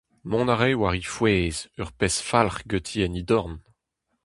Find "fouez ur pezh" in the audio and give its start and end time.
1.15-2.19